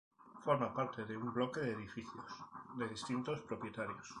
[0.43, 2.25] Forma parte de un bloque de edificios
[2.75, 4.09] de distintos propietarios.